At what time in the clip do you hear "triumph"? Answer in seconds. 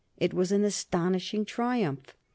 1.45-2.15